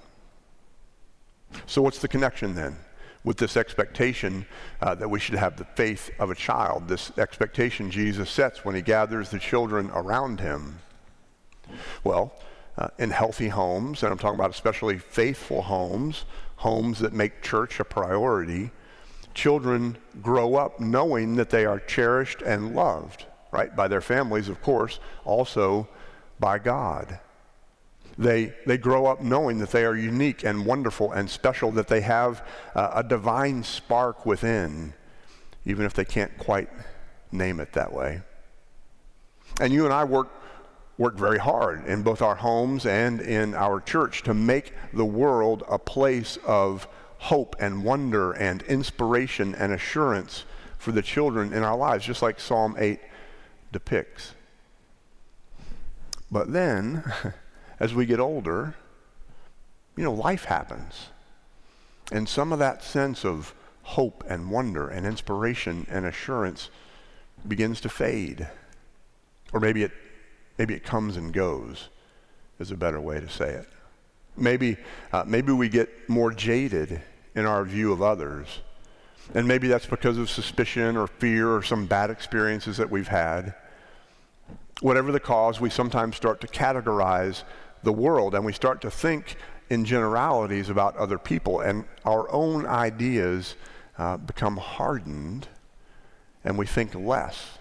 So, 1.66 1.82
what's 1.82 1.98
the 1.98 2.06
connection 2.06 2.54
then 2.54 2.76
with 3.24 3.36
this 3.36 3.56
expectation 3.56 4.46
uh, 4.80 4.94
that 4.94 5.08
we 5.10 5.18
should 5.18 5.34
have 5.34 5.56
the 5.56 5.64
faith 5.64 6.10
of 6.20 6.30
a 6.30 6.34
child? 6.36 6.86
This 6.86 7.10
expectation 7.18 7.90
Jesus 7.90 8.30
sets 8.30 8.64
when 8.64 8.76
he 8.76 8.82
gathers 8.82 9.30
the 9.30 9.40
children 9.40 9.90
around 9.92 10.38
him. 10.38 10.78
Well, 12.04 12.32
uh, 12.78 12.88
in 12.98 13.10
healthy 13.10 13.48
homes, 13.48 14.04
and 14.04 14.12
I'm 14.12 14.18
talking 14.18 14.38
about 14.38 14.50
especially 14.50 14.98
faithful 14.98 15.62
homes, 15.62 16.24
homes 16.56 17.00
that 17.00 17.12
make 17.12 17.42
church 17.42 17.80
a 17.80 17.84
priority, 17.84 18.70
children 19.40 19.96
grow 20.20 20.54
up 20.54 20.78
knowing 20.80 21.36
that 21.36 21.48
they 21.48 21.64
are 21.64 21.80
cherished 21.80 22.42
and 22.42 22.74
loved, 22.74 23.24
right? 23.50 23.74
By 23.74 23.88
their 23.88 24.02
families, 24.02 24.50
of 24.50 24.60
course, 24.60 25.00
also 25.24 25.88
by 26.38 26.58
God. 26.58 27.18
They, 28.18 28.52
they 28.66 28.76
grow 28.76 29.06
up 29.06 29.22
knowing 29.22 29.58
that 29.60 29.70
they 29.70 29.86
are 29.86 29.96
unique 29.96 30.44
and 30.44 30.66
wonderful 30.66 31.12
and 31.12 31.30
special, 31.30 31.70
that 31.72 31.88
they 31.88 32.02
have 32.02 32.46
uh, 32.74 32.90
a 32.96 33.02
divine 33.02 33.62
spark 33.62 34.26
within, 34.26 34.92
even 35.64 35.86
if 35.86 35.94
they 35.94 36.04
can't 36.04 36.36
quite 36.36 36.68
name 37.32 37.60
it 37.60 37.72
that 37.72 37.94
way. 37.94 38.20
And 39.58 39.72
you 39.72 39.86
and 39.86 39.94
I 39.94 40.04
work, 40.04 40.28
work 40.98 41.16
very 41.16 41.38
hard 41.38 41.86
in 41.86 42.02
both 42.02 42.20
our 42.20 42.34
homes 42.34 42.84
and 42.84 43.22
in 43.22 43.54
our 43.54 43.80
church 43.80 44.22
to 44.24 44.34
make 44.34 44.74
the 44.92 45.06
world 45.06 45.62
a 45.66 45.78
place 45.78 46.36
of 46.46 46.86
hope 47.20 47.54
and 47.60 47.84
wonder 47.84 48.32
and 48.32 48.62
inspiration 48.62 49.54
and 49.54 49.72
assurance 49.72 50.44
for 50.78 50.90
the 50.90 51.02
children 51.02 51.52
in 51.52 51.62
our 51.62 51.76
lives, 51.76 52.06
just 52.06 52.22
like 52.22 52.40
Psalm 52.40 52.74
8 52.78 52.98
depicts. 53.72 54.34
But 56.30 56.52
then, 56.54 57.04
as 57.80 57.94
we 57.94 58.06
get 58.06 58.20
older, 58.20 58.74
you 59.96 60.04
know, 60.04 60.14
life 60.14 60.44
happens. 60.44 61.08
And 62.10 62.26
some 62.26 62.54
of 62.54 62.58
that 62.58 62.82
sense 62.82 63.22
of 63.22 63.54
hope 63.82 64.24
and 64.26 64.50
wonder 64.50 64.88
and 64.88 65.04
inspiration 65.04 65.86
and 65.90 66.06
assurance 66.06 66.70
begins 67.46 67.82
to 67.82 67.90
fade. 67.90 68.48
Or 69.52 69.60
maybe 69.60 69.82
it, 69.82 69.92
maybe 70.56 70.72
it 70.72 70.84
comes 70.84 71.18
and 71.18 71.34
goes, 71.34 71.90
is 72.58 72.70
a 72.70 72.76
better 72.76 73.00
way 73.00 73.20
to 73.20 73.28
say 73.28 73.50
it. 73.50 73.68
Maybe, 74.38 74.78
uh, 75.12 75.24
maybe 75.26 75.52
we 75.52 75.68
get 75.68 76.08
more 76.08 76.30
jaded 76.30 77.02
in 77.34 77.46
our 77.46 77.64
view 77.64 77.92
of 77.92 78.02
others. 78.02 78.60
And 79.34 79.46
maybe 79.46 79.68
that's 79.68 79.86
because 79.86 80.18
of 80.18 80.28
suspicion 80.28 80.96
or 80.96 81.06
fear 81.06 81.54
or 81.54 81.62
some 81.62 81.86
bad 81.86 82.10
experiences 82.10 82.76
that 82.78 82.90
we've 82.90 83.08
had. 83.08 83.54
Whatever 84.80 85.12
the 85.12 85.20
cause, 85.20 85.60
we 85.60 85.70
sometimes 85.70 86.16
start 86.16 86.40
to 86.40 86.46
categorize 86.46 87.44
the 87.82 87.92
world 87.92 88.34
and 88.34 88.44
we 88.44 88.52
start 88.52 88.80
to 88.80 88.90
think 88.90 89.36
in 89.70 89.84
generalities 89.84 90.68
about 90.68 90.96
other 90.96 91.16
people, 91.16 91.60
and 91.60 91.84
our 92.04 92.30
own 92.32 92.66
ideas 92.66 93.54
uh, 93.98 94.16
become 94.16 94.56
hardened, 94.56 95.46
and 96.44 96.58
we 96.58 96.66
think 96.66 96.92
less 96.94 97.58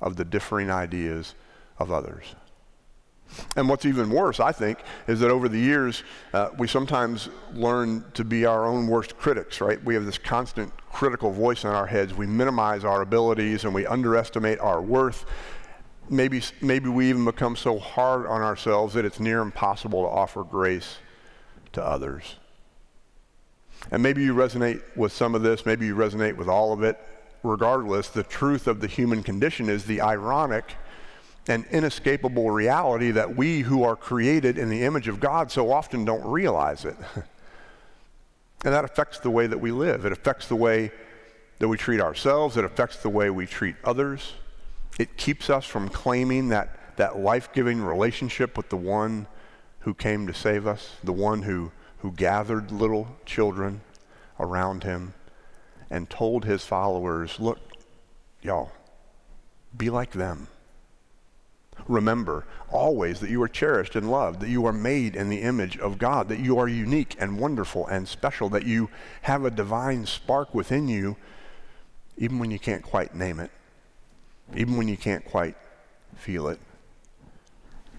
of 0.00 0.16
the 0.16 0.24
differing 0.24 0.70
ideas 0.70 1.34
of 1.78 1.92
others. 1.92 2.34
And 3.56 3.68
what's 3.68 3.84
even 3.84 4.10
worse, 4.10 4.40
I 4.40 4.52
think, 4.52 4.78
is 5.06 5.20
that 5.20 5.30
over 5.30 5.48
the 5.48 5.58
years, 5.58 6.02
uh, 6.32 6.50
we 6.58 6.68
sometimes 6.68 7.28
learn 7.54 8.04
to 8.14 8.24
be 8.24 8.44
our 8.44 8.66
own 8.66 8.86
worst 8.86 9.16
critics, 9.18 9.60
right? 9.60 9.82
We 9.84 9.94
have 9.94 10.04
this 10.04 10.18
constant 10.18 10.72
critical 10.90 11.30
voice 11.30 11.64
in 11.64 11.70
our 11.70 11.86
heads. 11.86 12.14
We 12.14 12.26
minimize 12.26 12.84
our 12.84 13.02
abilities 13.02 13.64
and 13.64 13.74
we 13.74 13.86
underestimate 13.86 14.58
our 14.60 14.80
worth. 14.80 15.24
Maybe, 16.08 16.42
maybe 16.60 16.88
we 16.88 17.08
even 17.08 17.24
become 17.24 17.56
so 17.56 17.78
hard 17.78 18.26
on 18.26 18.42
ourselves 18.42 18.94
that 18.94 19.04
it's 19.04 19.20
near 19.20 19.40
impossible 19.40 20.02
to 20.02 20.08
offer 20.08 20.44
grace 20.44 20.96
to 21.72 21.84
others. 21.84 22.36
And 23.90 24.02
maybe 24.02 24.22
you 24.22 24.34
resonate 24.34 24.82
with 24.96 25.12
some 25.12 25.34
of 25.34 25.42
this, 25.42 25.66
maybe 25.66 25.86
you 25.86 25.96
resonate 25.96 26.36
with 26.36 26.48
all 26.48 26.72
of 26.72 26.82
it. 26.82 26.98
Regardless, 27.42 28.08
the 28.08 28.22
truth 28.22 28.68
of 28.68 28.80
the 28.80 28.86
human 28.86 29.22
condition 29.22 29.68
is 29.68 29.84
the 29.84 30.00
ironic 30.00 30.76
and 31.48 31.64
inescapable 31.70 32.50
reality 32.50 33.10
that 33.10 33.36
we 33.36 33.60
who 33.60 33.82
are 33.82 33.96
created 33.96 34.58
in 34.58 34.68
the 34.68 34.84
image 34.84 35.08
of 35.08 35.18
God 35.18 35.50
so 35.50 35.72
often 35.72 36.04
don't 36.04 36.24
realize 36.24 36.84
it. 36.84 36.96
and 38.64 38.72
that 38.74 38.84
affects 38.84 39.18
the 39.18 39.30
way 39.30 39.46
that 39.46 39.58
we 39.58 39.72
live. 39.72 40.04
It 40.04 40.12
affects 40.12 40.46
the 40.46 40.56
way 40.56 40.92
that 41.58 41.68
we 41.68 41.76
treat 41.76 42.00
ourselves. 42.00 42.56
It 42.56 42.64
affects 42.64 42.98
the 42.98 43.08
way 43.08 43.30
we 43.30 43.46
treat 43.46 43.76
others. 43.84 44.34
It 44.98 45.16
keeps 45.16 45.50
us 45.50 45.64
from 45.64 45.88
claiming 45.88 46.48
that, 46.48 46.96
that 46.96 47.18
life 47.18 47.52
giving 47.52 47.80
relationship 47.80 48.56
with 48.56 48.68
the 48.68 48.76
one 48.76 49.26
who 49.80 49.94
came 49.94 50.26
to 50.28 50.34
save 50.34 50.66
us, 50.66 50.96
the 51.02 51.12
one 51.12 51.42
who, 51.42 51.72
who 51.98 52.12
gathered 52.12 52.70
little 52.70 53.16
children 53.26 53.80
around 54.38 54.84
him 54.84 55.14
and 55.90 56.08
told 56.08 56.44
his 56.44 56.64
followers, 56.64 57.40
Look, 57.40 57.58
y'all, 58.42 58.72
be 59.76 59.90
like 59.90 60.12
them. 60.12 60.48
Remember 61.88 62.44
always 62.70 63.20
that 63.20 63.30
you 63.30 63.42
are 63.42 63.48
cherished 63.48 63.96
and 63.96 64.10
loved, 64.10 64.40
that 64.40 64.48
you 64.48 64.64
are 64.66 64.72
made 64.72 65.16
in 65.16 65.28
the 65.28 65.42
image 65.42 65.78
of 65.78 65.98
God, 65.98 66.28
that 66.28 66.40
you 66.40 66.58
are 66.58 66.68
unique 66.68 67.16
and 67.18 67.38
wonderful 67.38 67.86
and 67.86 68.06
special, 68.06 68.48
that 68.50 68.66
you 68.66 68.88
have 69.22 69.44
a 69.44 69.50
divine 69.50 70.06
spark 70.06 70.54
within 70.54 70.88
you, 70.88 71.16
even 72.16 72.38
when 72.38 72.50
you 72.50 72.58
can't 72.58 72.82
quite 72.82 73.14
name 73.14 73.40
it, 73.40 73.50
even 74.54 74.76
when 74.76 74.88
you 74.88 74.96
can't 74.96 75.24
quite 75.24 75.56
feel 76.16 76.48
it. 76.48 76.58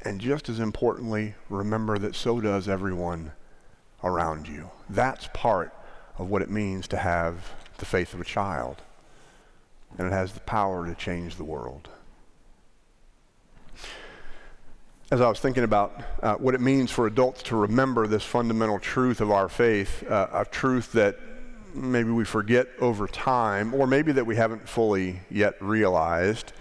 And 0.04 0.20
just 0.20 0.50
as 0.50 0.60
importantly, 0.60 1.36
remember 1.50 1.98
that 1.98 2.16
so 2.16 2.42
does 2.42 2.68
everyone 2.68 3.32
around 4.04 4.48
you. 4.48 4.70
That's 4.90 5.30
part 5.34 5.74
of 6.18 6.30
what 6.30 6.42
it 6.42 6.50
means 6.50 6.88
to 6.90 6.98
have 6.98 7.54
the 7.78 7.86
faith 7.86 8.14
of 8.14 8.22
a 8.22 8.26
child. 8.26 8.82
And 9.98 10.08
it 10.08 10.12
has 10.12 10.34
the 10.34 10.40
power 10.42 10.86
to 10.86 10.96
change 10.96 11.36
the 11.36 11.44
world 11.44 11.90
as 15.14 15.22
I 15.22 15.30
was 15.30 15.40
thinking 15.40 15.64
about 15.64 16.02
uh, 16.24 16.34
what 16.38 16.56
it 16.56 16.62
means 16.62 16.90
for 16.90 17.06
adults 17.06 17.44
to 17.44 17.56
remember 17.56 18.08
this 18.08 18.24
fundamental 18.24 18.80
truth 18.80 19.22
of 19.22 19.30
our 19.30 19.48
faith, 19.48 20.04
uh, 20.10 20.28
a 20.34 20.44
truth 20.44 20.92
that 20.94 21.20
maybe 21.76 22.10
we 22.10 22.26
forget 22.26 22.68
over 22.80 23.06
time, 23.06 23.76
or 23.76 23.86
maybe 23.86 24.12
that 24.14 24.26
we 24.26 24.36
haven't 24.36 24.68
fully 24.68 25.20
yet 25.30 25.54
realized, 25.62 26.52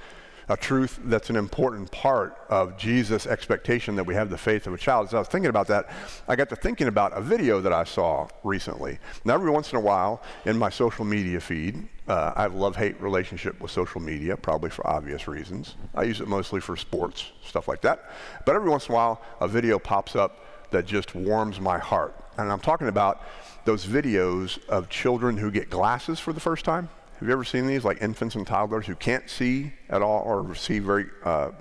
a 0.53 0.57
truth 0.57 1.01
that's 1.05 1.31
an 1.31 1.37
important 1.37 1.91
part 1.91 2.37
of 2.51 2.77
Jesus' 2.77 3.27
expectation 3.27 3.97
that 3.97 4.05
we 4.05 4.15
have 4.15 4.29
the 4.29 4.37
faith 4.37 4.67
of 4.67 4.75
a 4.75 4.77
child. 4.77 5.07
As 5.07 5.15
I 5.15 5.19
was 5.19 5.29
thinking 5.29 5.49
about 5.49 5.67
that, 5.69 5.89
I 6.29 6.37
got 6.37 6.51
to 6.51 6.57
thinking 6.57 6.89
about 6.89 7.17
a 7.17 7.23
video 7.23 7.63
that 7.63 7.73
I 7.73 7.85
saw 7.85 8.29
recently. 8.45 8.99
Now, 9.25 9.33
every 9.33 9.51
once 9.51 9.73
in 9.73 9.79
a 9.79 9.81
while 9.81 10.23
in 10.45 10.59
my 10.59 10.69
social 10.69 11.07
media 11.07 11.41
feed, 11.41 11.89
uh, 12.07 12.35
I 12.37 12.43
have 12.43 12.53
a 12.53 12.59
love 12.59 12.77
hate 12.77 13.01
relationship 13.01 13.63
with 13.63 13.71
social 13.71 14.03
media, 14.03 14.37
probably 14.37 14.69
for 14.69 14.87
obvious 14.87 15.27
reasons. 15.27 15.77
I 15.95 16.03
use 16.03 16.21
it 16.21 16.29
mostly 16.29 16.61
for 16.61 16.77
sports, 16.77 17.33
stuff 17.43 17.67
like 17.67 17.81
that. 17.81 18.11
But 18.45 18.55
every 18.55 18.69
once 18.69 18.89
in 18.89 18.93
a 18.93 18.97
while, 18.97 19.23
a 19.41 19.49
video 19.49 19.79
pops 19.79 20.15
up 20.15 20.71
that 20.71 20.85
just 20.85 21.15
warms 21.15 21.61
my 21.61 21.79
heart. 21.79 22.15
And 22.37 22.53
I'm 22.53 22.61
talking 22.61 22.89
about 22.89 23.23
those 23.65 23.87
videos 23.87 24.63
of 24.69 24.91
children 24.91 25.39
who 25.39 25.51
get 25.51 25.71
glasses 25.71 26.21
for 26.21 26.35
the 26.35 26.41
first 26.41 26.67
time. 26.67 26.91
Have 27.23 27.29
you 27.29 27.35
ever 27.35 27.45
seen 27.45 27.69
these, 27.69 27.85
like 27.85 28.02
infants 28.02 28.35
and 28.35 28.45
toddlers 28.45 28.85
who 28.85 28.97
can't 28.97 29.31
see 29.31 29.73
at 29.88 30.02
all 30.02 30.25
or 30.25 30.57
see 30.57 30.81
very, 30.81 31.07
uh, 31.23 31.52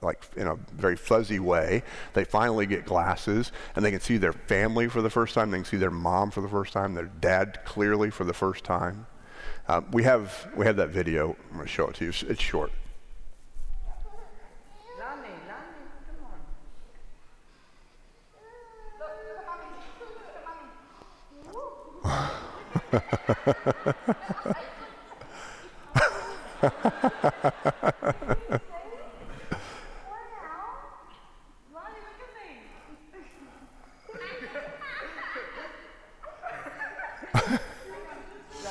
like 0.00 0.24
in 0.34 0.46
a 0.46 0.54
very 0.72 0.96
fuzzy 0.96 1.38
way? 1.38 1.82
They 2.14 2.24
finally 2.24 2.64
get 2.64 2.86
glasses 2.86 3.52
and 3.76 3.84
they 3.84 3.90
can 3.90 4.00
see 4.00 4.16
their 4.16 4.32
family 4.32 4.88
for 4.88 5.02
the 5.02 5.10
first 5.10 5.34
time. 5.34 5.50
They 5.50 5.58
can 5.58 5.66
see 5.66 5.76
their 5.76 5.90
mom 5.90 6.30
for 6.30 6.40
the 6.40 6.48
first 6.48 6.72
time, 6.72 6.94
their 6.94 7.10
dad 7.20 7.66
clearly 7.66 8.08
for 8.08 8.24
the 8.24 8.32
first 8.32 8.64
time. 8.64 9.06
Uh, 9.68 9.82
we 9.92 10.04
have 10.04 10.48
we 10.56 10.64
have 10.64 10.76
that 10.76 10.88
video. 10.88 11.36
I'm 11.50 11.56
going 11.56 11.66
to 11.66 11.70
show 11.70 11.88
it 11.88 11.96
to 11.96 12.04
you. 12.04 12.08
It's, 12.08 12.22
it's 12.22 12.40
short. 12.40 12.72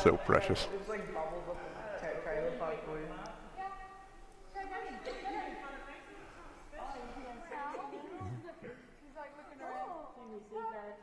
so 0.03 0.17
precious. 0.17 0.67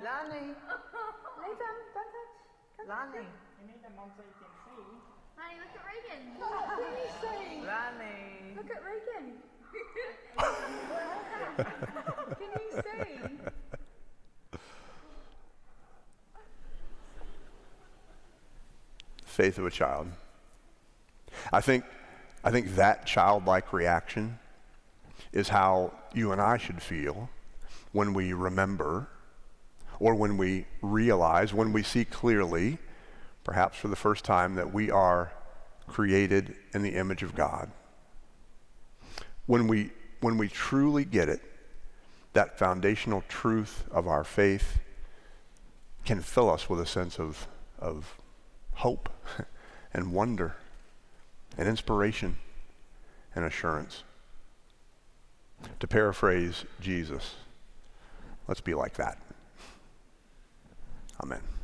Lonnie. 0.07 0.55
Nathan, 1.43 1.77
don't 1.95 2.07
touch. 2.15 2.87
Lonnie. 2.87 3.27
You 3.59 3.67
need 3.67 3.83
a 3.83 3.91
mom 3.97 4.13
so 4.17 4.23
you 4.23 4.35
can 4.39 4.51
see. 4.63 5.16
Honey, 5.37 5.59
look 5.61 5.75
at 5.75 5.85
Reagan. 5.87 6.23
What 6.39 6.81
are 6.81 6.81
you 6.81 7.11
saying? 7.23 7.61
Lonnie. 7.67 8.57
Look 8.57 8.71
at 8.71 8.83
Reagan. 8.85 9.27
Can 12.39 12.51
you 12.55 12.83
see? 12.83 13.21
Faith 19.25 19.59
of 19.59 19.67
a 19.67 19.71
child. 19.71 20.09
I 21.53 21.61
think, 21.61 21.85
I 22.43 22.51
think 22.51 22.75
that 22.77 23.07
childlike 23.07 23.73
reaction 23.73 24.39
is 25.33 25.49
how 25.49 25.93
you 26.15 26.33
and 26.33 26.41
I 26.41 26.57
should 26.57 26.81
feel 26.83 27.29
when 27.93 28.15
we 28.15 28.33
remember 28.33 29.09
or 30.01 30.15
when 30.15 30.37
we 30.37 30.67
realize, 30.83 31.53
when 31.53 31.73
we 31.73 31.83
see 31.83 32.05
clearly, 32.05 32.79
perhaps 33.47 33.79
for 33.79 33.87
the 33.87 33.95
first 33.95 34.25
time, 34.25 34.57
that 34.57 34.75
we 34.75 34.91
are 34.91 35.33
created 35.87 36.57
in 36.75 36.83
the 36.83 36.97
image 36.97 37.23
of 37.23 37.37
God. 37.37 37.71
When 39.47 39.69
we, 39.69 39.93
when 40.21 40.37
we 40.37 40.49
truly 40.49 41.05
get 41.05 41.29
it, 41.29 41.41
that 42.33 42.59
foundational 42.59 43.23
truth 43.29 43.85
of 43.93 44.09
our 44.09 44.25
faith 44.25 44.81
can 46.05 46.21
fill 46.21 46.51
us 46.51 46.69
with 46.69 46.81
a 46.81 46.87
sense 46.87 47.21
of, 47.21 47.47
of 47.79 48.19
hope 48.75 49.09
and 49.95 50.13
wonder 50.13 50.57
and 51.57 51.69
inspiration 51.69 52.37
and 53.33 53.45
assurance. 53.45 54.03
To 55.79 55.87
paraphrase 55.87 56.65
Jesus, 56.81 57.37
let's 58.49 58.61
be 58.61 58.75
like 58.75 58.95
that. 58.95 59.19
Amen. 61.23 61.56